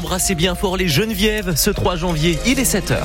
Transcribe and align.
Embrassez 0.00 0.34
bien 0.34 0.54
fort 0.54 0.78
les 0.78 0.88
Genevièves 0.88 1.56
ce 1.56 1.68
3 1.68 1.96
janvier, 1.96 2.38
il 2.46 2.58
est 2.58 2.62
7h. 2.62 3.04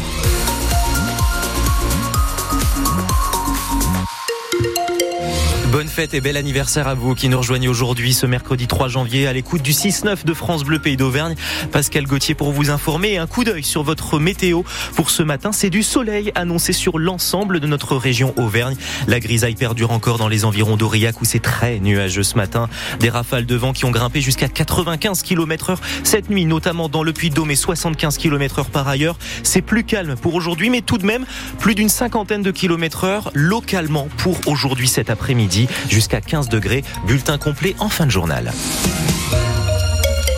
Bonne 5.75 5.89
fête 5.89 6.13
et 6.13 6.21
bel 6.21 6.37
anniversaire 6.37 6.87
à 6.87 6.93
vous 6.93 7.15
qui 7.15 7.27
nous 7.27 7.37
rejoignez 7.37 7.67
aujourd'hui 7.67 8.13
ce 8.13 8.25
mercredi 8.25 8.65
3 8.65 8.87
janvier 8.87 9.27
à 9.27 9.33
l'écoute 9.33 9.61
du 9.61 9.73
6-9 9.73 10.23
de 10.23 10.33
France 10.33 10.63
Bleu 10.63 10.79
Pays 10.79 10.95
d'Auvergne. 10.95 11.35
Pascal 11.73 12.05
Gauthier 12.05 12.33
pour 12.33 12.53
vous 12.53 12.69
informer 12.69 13.17
un 13.17 13.27
coup 13.27 13.43
d'œil 13.43 13.61
sur 13.61 13.83
votre 13.83 14.17
météo. 14.17 14.61
Pour 14.95 15.09
ce 15.09 15.21
matin, 15.21 15.51
c'est 15.51 15.69
du 15.69 15.83
soleil 15.83 16.31
annoncé 16.33 16.71
sur 16.71 16.97
l'ensemble 16.97 17.59
de 17.59 17.67
notre 17.67 17.97
région 17.97 18.33
Auvergne. 18.37 18.77
La 19.09 19.19
grisaille 19.19 19.55
perdure 19.55 19.91
encore 19.91 20.17
dans 20.17 20.29
les 20.29 20.45
environs 20.45 20.77
d'Aurillac 20.77 21.19
où 21.19 21.25
c'est 21.25 21.41
très 21.41 21.81
nuageux 21.81 22.23
ce 22.23 22.37
matin. 22.37 22.69
Des 23.01 23.09
rafales 23.09 23.45
de 23.45 23.55
vent 23.57 23.73
qui 23.73 23.83
ont 23.83 23.91
grimpé 23.91 24.21
jusqu'à 24.21 24.47
95 24.47 25.23
km 25.23 25.71
heure 25.71 25.81
cette 26.03 26.29
nuit, 26.29 26.45
notamment 26.45 26.87
dans 26.87 27.03
le 27.03 27.11
Puy-de-Dôme 27.11 27.51
et 27.51 27.57
75 27.57 28.17
km 28.17 28.59
heure 28.59 28.69
par 28.69 28.87
ailleurs. 28.87 29.17
C'est 29.43 29.61
plus 29.61 29.83
calme 29.83 30.15
pour 30.15 30.35
aujourd'hui, 30.35 30.69
mais 30.69 30.79
tout 30.79 30.97
de 30.97 31.05
même 31.05 31.25
plus 31.59 31.75
d'une 31.75 31.89
cinquantaine 31.89 32.43
de 32.43 32.51
km 32.51 33.03
heure 33.03 33.29
localement 33.33 34.07
pour 34.15 34.39
aujourd'hui 34.47 34.87
cet 34.87 35.09
après-midi 35.09 35.64
jusqu'à 35.89 36.21
15 36.21 36.49
degrés. 36.49 36.83
Bulletin 37.07 37.37
complet 37.37 37.75
en 37.79 37.89
fin 37.89 38.05
de 38.05 38.11
journal. 38.11 38.51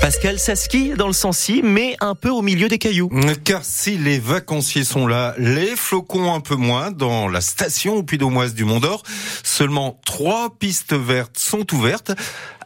Pascal, 0.07 0.39
ça 0.39 0.55
skie 0.55 0.91
dans 0.91 1.07
le 1.07 1.11
Sancy, 1.11 1.59
mais 1.61 1.97
un 1.99 2.15
peu 2.15 2.29
au 2.29 2.41
milieu 2.41 2.69
des 2.69 2.77
cailloux. 2.77 3.09
Car 3.43 3.65
si 3.65 3.97
les 3.97 4.19
vacanciers 4.19 4.85
sont 4.85 5.05
là, 5.05 5.35
les 5.37 5.75
flocons 5.75 6.33
un 6.33 6.39
peu 6.39 6.55
moins 6.55 6.91
dans 6.91 7.27
la 7.27 7.41
station 7.41 8.03
puy 8.03 8.17
du 8.17 8.63
Mont 8.63 8.79
d'Or. 8.79 9.03
Seulement 9.43 9.99
trois 10.05 10.57
pistes 10.57 10.93
vertes 10.93 11.37
sont 11.37 11.73
ouvertes. 11.73 12.13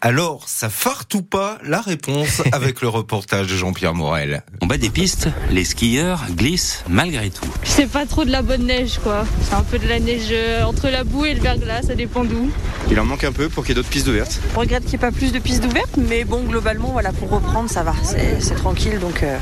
Alors, 0.03 0.45
ça 0.47 0.69
farte 0.69 1.13
ou 1.13 1.21
pas 1.21 1.59
La 1.63 1.79
réponse 1.79 2.41
avec 2.51 2.81
le 2.81 2.87
reportage 2.87 3.45
de 3.45 3.55
Jean-Pierre 3.55 3.93
Morel. 3.93 4.41
En 4.59 4.65
bas 4.65 4.77
des 4.77 4.89
pistes, 4.89 5.29
les 5.51 5.63
skieurs 5.63 6.23
glissent 6.31 6.83
malgré 6.89 7.29
tout. 7.29 7.45
C'est 7.63 7.89
pas 7.89 8.07
trop 8.07 8.25
de 8.25 8.31
la 8.31 8.41
bonne 8.41 8.65
neige, 8.65 8.99
quoi. 9.03 9.25
C'est 9.43 9.53
un 9.53 9.61
peu 9.61 9.77
de 9.77 9.87
la 9.87 9.99
neige 9.99 10.29
euh, 10.31 10.63
entre 10.63 10.89
la 10.89 11.03
boue 11.03 11.25
et 11.25 11.35
le 11.35 11.41
verglas, 11.41 11.83
ça 11.83 11.93
dépend 11.93 12.23
d'où. 12.23 12.49
Il 12.89 12.99
en 12.99 13.05
manque 13.05 13.23
un 13.23 13.31
peu 13.31 13.47
pour 13.47 13.63
qu'il 13.63 13.69
y 13.69 13.71
ait 13.73 13.75
d'autres 13.75 13.93
pistes 13.93 14.07
ouvertes. 14.07 14.41
On 14.55 14.61
regrette 14.61 14.81
qu'il 14.81 14.93
n'y 14.93 14.95
ait 14.95 15.09
pas 15.09 15.11
plus 15.11 15.31
de 15.31 15.37
pistes 15.37 15.65
ouvertes, 15.65 15.97
mais 15.97 16.23
bon, 16.23 16.41
globalement, 16.45 16.89
voilà, 16.93 17.11
pour 17.11 17.30
reprendre, 17.31 17.69
ça 17.69 17.83
va. 17.83 17.93
C'est 18.03 18.55
tranquille, 18.55 18.99
donc. 18.99 19.23
Euh. 19.23 19.37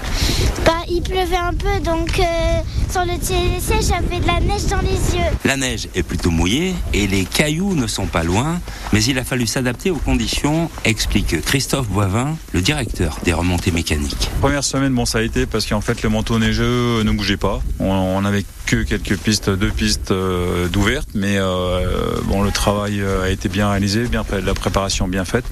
Bah, 0.65 0.73
il 0.89 1.01
pleuvait 1.01 1.35
un 1.35 1.53
peu, 1.53 1.79
donc 1.83 2.19
euh, 2.19 2.23
sur 2.91 3.05
le 3.05 3.13
siège, 3.21 3.85
j'avais 3.87 4.19
de 4.19 4.25
la 4.27 4.39
neige 4.39 4.65
dans 4.65 4.81
les 4.81 5.15
yeux. 5.15 5.25
La 5.45 5.57
neige 5.57 5.87
est 5.93 6.03
plutôt 6.03 6.31
mouillée 6.31 6.73
et 6.93 7.05
les 7.07 7.23
cailloux 7.25 7.75
ne 7.75 7.85
sont 7.87 8.07
pas 8.07 8.23
loin, 8.23 8.59
mais 8.93 9.03
il 9.03 9.19
a 9.19 9.23
fallu 9.23 9.45
s'adapter 9.45 9.91
aux 9.91 9.97
conditions 9.97 10.69
explique 10.85 11.41
Christophe 11.41 11.87
Boivin, 11.87 12.35
le 12.53 12.61
directeur 12.61 13.19
des 13.23 13.33
remontées 13.33 13.71
mécaniques. 13.71 14.29
Première 14.41 14.63
semaine, 14.63 14.93
bon, 14.93 15.05
ça 15.05 15.19
a 15.19 15.21
été 15.21 15.45
parce 15.45 15.65
qu'en 15.67 15.81
fait, 15.81 16.01
le 16.01 16.09
manteau 16.09 16.39
neigeux 16.39 17.03
ne 17.03 17.11
bougeait 17.11 17.37
pas. 17.37 17.61
On, 17.79 17.91
on 17.91 18.25
avait 18.25 18.43
que 18.69 18.83
quelques 18.83 19.17
pistes, 19.17 19.49
deux 19.49 19.71
pistes 19.71 20.11
euh, 20.11 20.67
d'ouvertes, 20.67 21.09
mais 21.15 21.37
euh, 21.37 21.81
bon, 22.25 22.43
le 22.43 22.51
travail 22.51 23.01
euh, 23.01 23.23
a 23.23 23.29
été 23.29 23.49
bien 23.49 23.69
réalisé, 23.69 24.03
bien 24.03 24.23
la 24.43 24.53
préparation 24.53 25.07
bien 25.07 25.25
faite. 25.25 25.45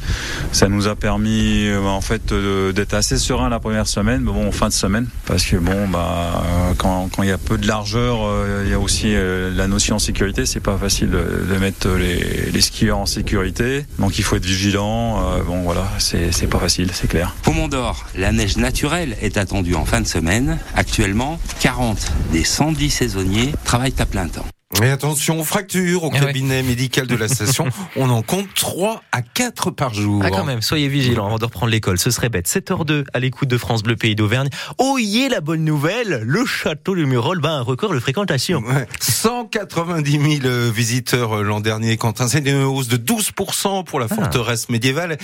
Ça 0.52 0.67
nous 0.69 0.88
a 0.88 0.95
permis 0.95 1.67
en 1.83 2.02
fait 2.02 2.31
d'être 2.73 2.93
assez 2.93 3.17
serein 3.17 3.49
la 3.49 3.59
première 3.59 3.88
semaine, 3.88 4.21
mais 4.21 4.31
bon, 4.31 4.52
fin 4.52 4.67
de 4.67 4.73
semaine, 4.73 5.08
parce 5.25 5.45
que 5.45 5.58
bon, 5.58 5.88
bah, 5.88 6.43
quand 6.77 7.09
il 7.28 7.31
y 7.31 7.33
a 7.33 7.38
peu 7.38 7.58
de 7.58 7.67
largeur, 7.67 8.20
il 8.64 8.70
y 8.70 8.73
a 8.73 8.80
aussi 8.80 9.14
la 9.14 9.67
notion 9.67 9.97
de 9.97 10.02
sécurité. 10.02 10.45
C'est 10.45 10.61
pas 10.61 10.78
facile 10.78 11.09
de, 11.09 11.58
mettre 11.58 11.89
les, 11.89 12.52
les, 12.52 12.61
skieurs 12.61 13.00
en 13.00 13.06
sécurité, 13.06 13.86
donc 14.00 14.17
il 14.17 14.23
faut 14.23 14.38
être 14.38 14.45
vigilant. 14.45 15.22
bon, 15.45 15.64
voilà, 15.64 15.86
c'est 16.00 16.48
pas 16.50 16.59
facile, 16.59 16.92
c'est 16.94 17.08
clair. 17.08 17.36
Au 17.45 17.52
Mont 17.52 17.67
d'Or, 17.67 18.05
la 18.16 18.31
neige 18.31 18.55
naturelle 18.58 19.17
est 19.22 19.38
attendue 19.38 19.75
en 19.75 19.86
fin 19.86 20.00
de 20.00 20.08
semaine. 20.08 20.58
Actuellement, 20.75 21.39
40 21.59 22.11
des 22.31 22.44
110 22.44 22.89
saisonniers 22.89 23.52
travaillent 23.66 23.94
à 24.00 24.05
plein 24.05 24.28
temps. 24.28 24.45
Et 24.83 24.89
attention, 24.92 25.44
fracture 25.44 26.03
au 26.03 26.11
ah 26.14 26.20
cabinet 26.20 26.61
médical 26.61 27.08
de 27.08 27.15
la 27.15 27.27
station. 27.27 27.65
On 27.95 28.11
en 28.11 28.21
compte 28.21 28.48
3 28.54 29.02
à 29.11 29.23
4 29.23 29.71
par 29.71 29.95
jour. 29.95 30.21
Ah 30.23 30.30
quand 30.30 30.43
même, 30.43 30.61
soyez 30.61 30.88
vigilants 30.88 31.26
avant 31.26 31.39
de 31.39 31.45
reprendre 31.45 31.71
l'école. 31.71 31.98
Ce 31.98 32.11
serait 32.11 32.30
bête. 32.30 32.48
7h02 32.48 33.05
à 33.11 33.20
l'écoute 33.20 33.49
de 33.49 33.58
France 33.58 33.82
Bleu 33.82 33.95
Pays 33.95 34.14
d'Auvergne. 34.14 34.49
Oh, 34.77 34.98
y 34.99 35.23
est 35.23 35.30
la 35.30 35.42
bonne 35.42 35.64
nouvelle. 35.64 36.21
Le 36.23 36.45
château 36.45 36.95
de 36.95 37.04
Murol 37.05 37.39
bat 37.39 37.54
un 37.54 37.61
record 37.61 37.92
de 37.92 37.99
fréquentation. 37.99 38.64
190 38.99 40.42
000 40.42 40.71
visiteurs 40.71 41.43
l'an 41.43 41.60
dernier. 41.60 41.98
Quentin, 41.98 42.27
c'est 42.27 42.48
une 42.48 42.61
hausse 42.61 42.87
de 42.87 42.98
12% 42.98 43.83
pour 43.83 43.99
la 43.99 44.05
ah. 44.11 44.16
forteresse 44.16 44.70
médiévale 44.70 45.17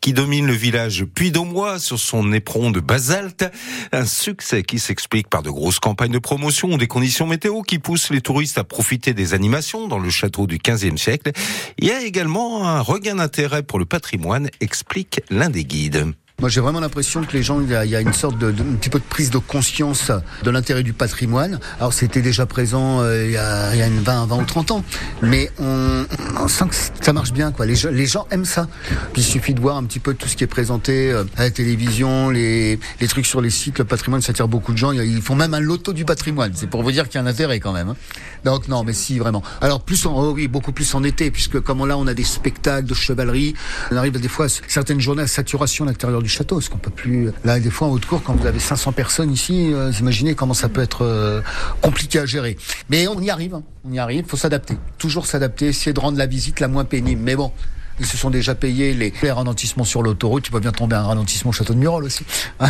qui 0.00 0.12
domine 0.12 0.46
le 0.46 0.52
village 0.52 1.04
Puy 1.04 1.32
d'Aumois 1.32 1.80
sur 1.80 1.98
son 1.98 2.32
éperon 2.32 2.70
de 2.70 2.78
basalte. 2.78 3.50
Un 3.90 4.04
succès 4.04 4.62
qui 4.62 4.78
s'explique 4.78 5.28
par 5.28 5.42
de 5.42 5.50
grosses 5.50 5.80
campagnes 5.80 6.12
de 6.12 6.20
promotion 6.20 6.68
ou 6.68 6.78
des 6.78 6.86
conditions 6.86 7.26
météo 7.26 7.62
qui 7.62 7.80
poussent 7.80 8.10
les 8.10 8.20
touristes 8.20 8.58
à 8.58 8.62
profiter 8.62 8.99
des 9.08 9.34
animations 9.34 9.88
dans 9.88 9.98
le 9.98 10.10
château 10.10 10.46
du 10.46 10.58
XVe 10.58 10.96
siècle. 10.96 11.32
Il 11.78 11.86
y 11.86 11.90
a 11.90 12.02
également 12.02 12.68
un 12.68 12.80
regain 12.80 13.16
d'intérêt 13.16 13.62
pour 13.62 13.78
le 13.78 13.86
patrimoine, 13.86 14.50
explique 14.60 15.20
l'un 15.30 15.48
des 15.48 15.64
guides. 15.64 16.12
Moi, 16.40 16.48
j'ai 16.48 16.62
vraiment 16.62 16.80
l'impression 16.80 17.22
que 17.22 17.34
les 17.34 17.42
gens, 17.42 17.60
il 17.60 17.68
y, 17.68 17.94
a, 17.94 18.00
une 18.00 18.14
sorte 18.14 18.38
de, 18.38 18.48
un 18.48 18.76
petit 18.76 18.88
peu 18.88 18.98
de 18.98 19.04
prise 19.04 19.28
de 19.28 19.36
conscience 19.36 20.10
de 20.42 20.50
l'intérêt 20.50 20.82
du 20.82 20.94
patrimoine. 20.94 21.60
Alors, 21.78 21.92
c'était 21.92 22.22
déjà 22.22 22.46
présent 22.46 23.02
euh, 23.02 23.26
il, 23.26 23.32
y 23.32 23.36
a, 23.36 23.76
y 23.76 23.82
a 23.82 23.86
une 23.86 24.00
20, 24.00 24.24
20 24.24 24.36
ou 24.36 24.44
30 24.44 24.70
ans, 24.70 24.84
mais 25.20 25.50
on, 25.58 26.06
on 26.40 26.48
sent 26.48 26.64
que 26.70 27.04
ça 27.04 27.12
marche 27.12 27.32
bien, 27.32 27.52
quoi. 27.52 27.66
Les, 27.66 27.74
les 27.92 28.06
gens 28.06 28.26
aiment 28.30 28.46
ça. 28.46 28.68
Puis, 29.12 29.20
il 29.20 29.24
suffit 29.24 29.52
de 29.52 29.60
voir 29.60 29.76
un 29.76 29.84
petit 29.84 29.98
peu 29.98 30.14
tout 30.14 30.28
ce 30.28 30.36
qui 30.36 30.44
est 30.44 30.46
présenté 30.46 31.12
euh, 31.12 31.24
à 31.36 31.42
la 31.42 31.50
télévision, 31.50 32.30
les, 32.30 32.80
les 33.00 33.08
trucs 33.08 33.26
sur 33.26 33.42
les 33.42 33.50
sites, 33.50 33.78
le 33.78 33.84
patrimoine, 33.84 34.22
ça 34.22 34.30
attire 34.30 34.48
beaucoup 34.48 34.72
de 34.72 34.78
gens. 34.78 34.92
Ils 34.92 35.20
font 35.20 35.34
même 35.34 35.52
un 35.52 35.60
loto 35.60 35.92
du 35.92 36.06
patrimoine. 36.06 36.52
C'est 36.54 36.70
pour 36.70 36.82
vous 36.82 36.90
dire 36.90 37.10
qu'il 37.10 37.20
y 37.20 37.22
a 37.22 37.26
un 37.26 37.30
intérêt 37.30 37.60
quand 37.60 37.74
même. 37.74 37.90
Hein. 37.90 37.96
Donc, 38.44 38.66
non, 38.66 38.82
mais 38.82 38.94
si, 38.94 39.18
vraiment. 39.18 39.42
Alors, 39.60 39.82
plus 39.82 40.06
en, 40.06 40.14
oh 40.14 40.32
oui, 40.34 40.48
beaucoup 40.48 40.72
plus 40.72 40.94
en 40.94 41.04
été, 41.04 41.30
puisque 41.30 41.60
comme 41.60 41.86
là, 41.86 41.98
on 41.98 42.06
a 42.06 42.14
des 42.14 42.24
spectacles 42.24 42.88
de 42.88 42.94
chevalerie. 42.94 43.52
On 43.90 43.96
arrive 43.96 44.18
des 44.18 44.28
fois 44.28 44.46
certaines 44.48 45.00
journées 45.00 45.24
à 45.24 45.26
saturation 45.26 45.84
à 45.84 45.88
l'intérieur 45.88 46.22
du 46.22 46.29
château, 46.30 46.56
parce 46.56 46.68
qu'on 46.68 46.78
peut 46.78 46.90
plus. 46.90 47.30
Là, 47.44 47.60
des 47.60 47.70
fois 47.70 47.88
en 47.88 47.90
haute 47.90 48.06
cour, 48.06 48.22
quand 48.22 48.34
vous 48.34 48.46
avez 48.46 48.58
500 48.58 48.92
personnes 48.92 49.32
ici, 49.32 49.72
euh, 49.72 49.90
vous 49.90 49.98
imaginez 50.00 50.34
comment 50.34 50.54
ça 50.54 50.68
peut 50.68 50.82
être 50.82 51.04
euh, 51.04 51.42
compliqué 51.80 52.18
à 52.18 52.26
gérer. 52.26 52.56
Mais 52.88 53.06
on 53.08 53.20
y 53.20 53.30
arrive, 53.30 53.54
hein. 53.54 53.62
on 53.84 53.92
y 53.92 53.98
arrive. 53.98 54.24
Faut 54.26 54.36
s'adapter, 54.36 54.76
toujours 54.98 55.26
s'adapter, 55.26 55.68
essayer 55.68 55.92
de 55.92 56.00
rendre 56.00 56.18
la 56.18 56.26
visite 56.26 56.60
la 56.60 56.68
moins 56.68 56.84
pénible. 56.84 57.20
Mais 57.22 57.36
bon, 57.36 57.52
ils 57.98 58.06
se 58.06 58.16
sont 58.16 58.30
déjà 58.30 58.54
payés 58.54 58.94
les, 58.94 59.12
ralentissements 59.30 59.84
sur 59.84 60.02
l'autoroute. 60.02 60.44
Tu 60.44 60.50
peux 60.50 60.60
bien 60.60 60.72
tomber 60.72 60.96
un 60.96 61.02
ralentissement 61.02 61.50
au 61.50 61.52
château 61.52 61.74
de 61.74 61.78
Murol 61.78 62.04
aussi. 62.04 62.24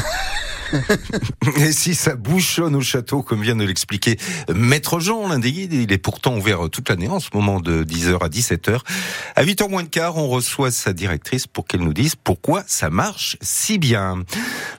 Et 1.57 1.73
si 1.73 1.95
ça 1.95 2.15
bouchonne 2.15 2.75
au 2.75 2.81
château, 2.81 3.23
comme 3.23 3.43
vient 3.43 3.57
de 3.57 3.65
l'expliquer 3.65 4.17
Maître 4.55 5.01
Jean, 5.01 5.29
l'un 5.29 5.41
il 5.41 5.93
est 5.93 5.99
pourtant 5.99 6.37
ouvert 6.37 6.69
toute 6.71 6.89
l'année 6.89 7.09
en 7.09 7.21
ce 7.21 7.31
moment 7.33 7.61
de 7.61 7.85
10h 7.85 8.19
à 8.23 8.29
17h. 8.29 8.81
À 9.37 9.45
8h 9.45 9.69
moins 9.69 9.83
de 9.83 9.89
quart, 9.89 10.17
on 10.17 10.29
reçoit 10.29 10.71
sa 10.71 10.93
directrice 10.93 11.47
pour 11.47 11.67
qu'elle 11.67 11.81
nous 11.81 11.93
dise 11.93 12.15
pourquoi 12.15 12.63
ça 12.67 12.91
marche 12.91 13.37
si 13.41 13.79
bien. 13.79 14.25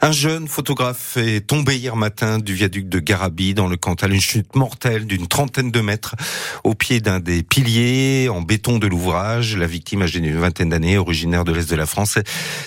Un 0.02 0.12
jeune 0.12 0.48
photographe 0.48 1.18
est 1.18 1.46
tombé 1.48 1.78
hier 1.78 1.96
matin 1.96 2.40
du 2.40 2.54
viaduc 2.54 2.90
de 2.90 3.00
Garabi 3.00 3.54
dans 3.54 3.68
le 3.68 3.78
Cantal, 3.78 4.14
une 4.14 4.22
chute 4.22 4.56
mortelle 4.56 5.06
d'une 5.06 5.28
trentaine 5.28 5.72
de 5.72 5.82
mètres 5.82 6.16
au 6.64 6.74
pied 6.74 7.02
d'un 7.02 7.20
des 7.20 7.44
piliers 7.44 8.30
en 8.30 8.42
béton 8.42 8.78
de 8.78 8.88
l'ouvrage. 8.88 9.58
La 9.58 9.68
victime, 9.68 10.04
âgée 10.04 10.20
d'une 10.20 10.40
vingtaine 10.40 10.70
d'années, 10.70 10.98
originaire 10.98 11.44
de 11.44 11.52
l'Est 11.52 11.70
de 11.70 11.76
la 11.76 11.86
France, 11.86 12.18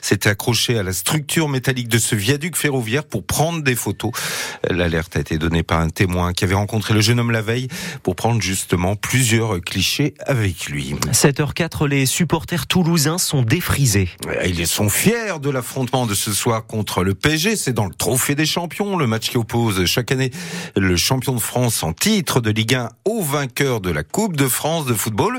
s'était 0.03 0.29
accrochée 0.29 0.79
à 0.79 0.83
la 0.83 0.93
structure 0.93 1.49
métallique 1.49 1.89
de 1.89 1.99
ce 1.99 2.15
viaduc 2.15 2.57
ferroviaire 2.57 3.05
pour 3.15 3.25
prendre 3.25 3.63
des 3.63 3.77
photos. 3.77 4.11
L'alerte 4.69 5.15
a 5.15 5.21
été 5.21 5.39
donnée 5.39 5.63
par 5.63 5.79
un 5.79 5.89
témoin 5.89 6.33
qui 6.33 6.43
avait 6.43 6.57
rencontré 6.57 6.95
le 6.95 7.01
jeune 7.01 7.21
homme 7.21 7.31
la 7.31 7.43
veille 7.43 7.69
pour 8.03 8.17
prendre 8.17 8.43
justement 8.43 8.97
plusieurs 8.97 9.61
clichés 9.61 10.15
avec 10.27 10.67
lui. 10.67 10.97
7h04, 11.13 11.87
les 11.87 12.07
supporters 12.07 12.67
toulousains 12.67 13.19
sont 13.19 13.43
défrisés. 13.43 14.09
Ils 14.45 14.67
sont 14.67 14.89
fiers 14.89 15.39
de 15.41 15.49
l'affrontement 15.49 16.07
de 16.07 16.15
ce 16.15 16.33
soir 16.33 16.67
contre 16.67 17.05
le 17.05 17.15
PSG. 17.15 17.55
C'est 17.55 17.73
dans 17.73 17.87
le 17.87 17.95
Trophée 17.95 18.35
des 18.35 18.47
Champions, 18.47 18.97
le 18.97 19.07
match 19.07 19.31
qui 19.31 19.37
oppose 19.37 19.85
chaque 19.85 20.11
année 20.11 20.33
le 20.75 20.97
champion 20.97 21.37
de 21.37 21.41
France 21.41 21.85
en 21.85 21.93
titre 21.93 22.41
de 22.41 22.51
Ligue 22.51 22.75
1 22.75 22.89
au 23.05 23.23
vainqueur 23.23 23.81
de 23.81 23.93
la 23.93 24.03
Coupe 24.03 24.37
de 24.37 24.49
France 24.49 24.87
de 24.87 24.95
football. 24.95 25.39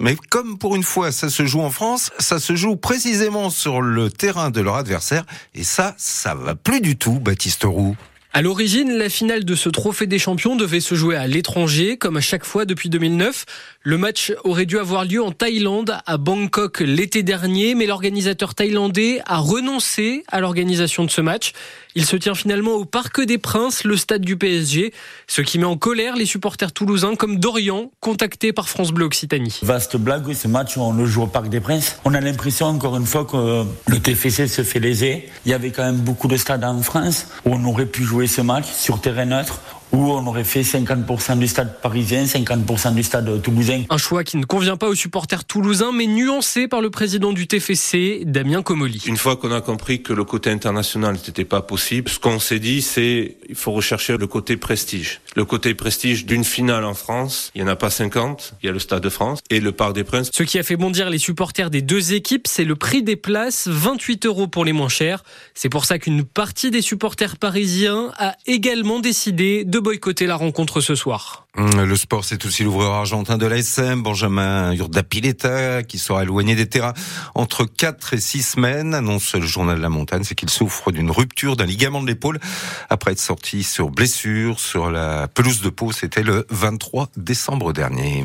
Mais 0.00 0.16
comme 0.30 0.56
pour 0.56 0.76
une 0.76 0.82
fois 0.82 1.12
ça 1.12 1.28
se 1.28 1.44
joue 1.44 1.60
en 1.60 1.70
France, 1.70 2.10
ça 2.18 2.38
se 2.38 2.56
joue 2.56 2.76
précisément 2.76 3.50
sur 3.50 3.82
le 3.82 4.10
terrain 4.10 4.50
de 4.50 4.62
leur 4.62 4.76
adversaire. 4.76 5.24
Et 5.54 5.62
ça, 5.62 5.94
ça 5.98 6.34
va 6.34 6.54
plus 6.54 6.80
du 6.80 6.96
tout, 6.96 7.01
Baptiste 7.10 7.64
Roux. 7.64 7.96
À 8.34 8.40
l'origine, 8.40 8.96
la 8.96 9.10
finale 9.10 9.44
de 9.44 9.54
ce 9.54 9.68
trophée 9.68 10.06
des 10.06 10.18
champions 10.18 10.56
devait 10.56 10.80
se 10.80 10.94
jouer 10.94 11.16
à 11.16 11.26
l'étranger, 11.26 11.98
comme 11.98 12.16
à 12.16 12.22
chaque 12.22 12.46
fois 12.46 12.64
depuis 12.64 12.88
2009. 12.88 13.44
Le 13.82 13.98
match 13.98 14.32
aurait 14.44 14.64
dû 14.64 14.78
avoir 14.78 15.04
lieu 15.04 15.22
en 15.22 15.32
Thaïlande, 15.32 15.98
à 16.06 16.16
Bangkok 16.16 16.80
l'été 16.80 17.22
dernier, 17.22 17.74
mais 17.74 17.84
l'organisateur 17.84 18.54
thaïlandais 18.54 19.20
a 19.26 19.36
renoncé 19.36 20.24
à 20.28 20.40
l'organisation 20.40 21.04
de 21.04 21.10
ce 21.10 21.20
match. 21.20 21.52
Il 21.94 22.06
se 22.06 22.16
tient 22.16 22.34
finalement 22.34 22.72
au 22.72 22.86
Parc 22.86 23.20
des 23.20 23.36
Princes, 23.36 23.84
le 23.84 23.98
stade 23.98 24.22
du 24.22 24.38
PSG, 24.38 24.94
ce 25.26 25.42
qui 25.42 25.58
met 25.58 25.66
en 25.66 25.76
colère 25.76 26.16
les 26.16 26.24
supporters 26.24 26.72
toulousains 26.72 27.16
comme 27.16 27.38
Dorian, 27.38 27.90
contacté 28.00 28.54
par 28.54 28.70
France 28.70 28.92
Bleu 28.92 29.04
Occitanie. 29.04 29.58
Vaste 29.60 29.98
blague, 29.98 30.32
ce 30.32 30.48
match, 30.48 30.78
on 30.78 30.94
le 30.94 31.04
joue 31.04 31.24
au 31.24 31.26
Parc 31.26 31.50
des 31.50 31.60
Princes. 31.60 31.96
On 32.06 32.14
a 32.14 32.20
l'impression, 32.20 32.64
encore 32.64 32.96
une 32.96 33.04
fois, 33.04 33.26
que 33.26 33.64
le 33.88 33.98
TFC 33.98 34.48
se 34.48 34.62
fait 34.62 34.80
léser. 34.80 35.28
Il 35.44 35.50
y 35.50 35.54
avait 35.54 35.70
quand 35.70 35.84
même 35.84 36.00
beaucoup 36.00 36.28
de 36.28 36.38
stades 36.38 36.64
en 36.64 36.80
France 36.80 37.26
où 37.44 37.50
on 37.52 37.64
aurait 37.66 37.84
pu 37.84 38.04
jouer 38.04 38.21
ce 38.26 38.40
match 38.40 38.66
sur 38.66 39.00
terrain 39.00 39.24
neutre 39.24 39.60
où 39.92 40.10
on 40.10 40.26
aurait 40.26 40.44
fait 40.44 40.62
50% 40.62 41.38
du 41.38 41.46
stade 41.46 41.80
parisien, 41.80 42.24
50% 42.24 42.94
du 42.94 43.02
stade 43.02 43.42
toulousain. 43.42 43.82
Un 43.90 43.98
choix 43.98 44.24
qui 44.24 44.36
ne 44.38 44.44
convient 44.44 44.76
pas 44.76 44.88
aux 44.88 44.94
supporters 44.94 45.44
toulousains, 45.44 45.92
mais 45.92 46.06
nuancé 46.06 46.66
par 46.66 46.80
le 46.80 46.90
président 46.90 47.32
du 47.32 47.46
TFC, 47.46 48.22
Damien 48.24 48.62
Comoli. 48.62 49.02
Une 49.06 49.16
fois 49.16 49.36
qu'on 49.36 49.52
a 49.52 49.60
compris 49.60 50.02
que 50.02 50.12
le 50.12 50.24
côté 50.24 50.50
international 50.50 51.14
n'était 51.14 51.44
pas 51.44 51.60
possible, 51.60 52.08
ce 52.08 52.18
qu'on 52.18 52.38
s'est 52.38 52.58
dit, 52.58 52.82
c'est 52.82 53.36
il 53.48 53.54
faut 53.54 53.72
rechercher 53.72 54.16
le 54.16 54.26
côté 54.26 54.56
prestige. 54.56 55.20
Le 55.36 55.44
côté 55.44 55.74
prestige 55.74 56.26
d'une 56.26 56.44
finale 56.44 56.84
en 56.84 56.94
France, 56.94 57.50
il 57.54 57.62
n'y 57.62 57.68
en 57.68 57.72
a 57.72 57.76
pas 57.76 57.90
50, 57.90 58.54
il 58.62 58.66
y 58.66 58.68
a 58.68 58.72
le 58.72 58.78
Stade 58.78 59.02
de 59.02 59.08
France 59.08 59.40
et 59.50 59.60
le 59.60 59.72
Parc 59.72 59.94
des 59.94 60.04
Princes. 60.04 60.30
Ce 60.32 60.42
qui 60.42 60.58
a 60.58 60.62
fait 60.62 60.76
bondir 60.76 61.10
les 61.10 61.18
supporters 61.18 61.70
des 61.70 61.82
deux 61.82 62.14
équipes, 62.14 62.46
c'est 62.48 62.64
le 62.64 62.76
prix 62.76 63.02
des 63.02 63.16
places, 63.16 63.68
28 63.68 64.26
euros 64.26 64.46
pour 64.46 64.64
les 64.64 64.72
moins 64.72 64.88
chers. 64.88 65.22
C'est 65.54 65.68
pour 65.68 65.84
ça 65.84 65.98
qu'une 65.98 66.24
partie 66.24 66.70
des 66.70 66.82
supporters 66.82 67.36
parisiens 67.36 68.12
a 68.16 68.36
également 68.46 69.00
décidé 69.00 69.64
de 69.64 69.81
boycotter 69.82 70.26
la 70.26 70.36
rencontre 70.36 70.80
ce 70.80 70.94
soir. 70.94 71.46
Hum, 71.56 71.84
le 71.84 71.96
sport, 71.96 72.24
c'est 72.24 72.46
aussi 72.46 72.64
l'ouvreur 72.64 72.92
argentin 72.92 73.36
de 73.36 73.44
l'ASM, 73.44 74.02
Benjamin 74.02 74.72
Urdapileta, 74.72 75.82
qui 75.82 75.98
sera 75.98 76.22
éloigné 76.22 76.54
des 76.54 76.66
terrains 76.66 76.94
entre 77.34 77.66
4 77.66 78.14
et 78.14 78.20
6 78.20 78.42
semaines, 78.42 78.94
annonce 78.94 79.34
le 79.34 79.46
journal 79.46 79.76
de 79.76 79.82
la 79.82 79.90
montagne, 79.90 80.24
c'est 80.24 80.34
qu'il 80.34 80.48
souffre 80.48 80.92
d'une 80.92 81.10
rupture 81.10 81.56
d'un 81.56 81.66
ligament 81.66 82.00
de 82.00 82.06
l'épaule 82.06 82.40
après 82.88 83.12
être 83.12 83.20
sorti 83.20 83.62
sur 83.62 83.90
blessure 83.90 84.58
sur 84.60 84.90
la 84.90 85.28
pelouse 85.28 85.60
de 85.60 85.68
Pau, 85.68 85.92
c'était 85.92 86.22
le 86.22 86.46
23 86.50 87.10
décembre 87.16 87.72
dernier. 87.72 88.24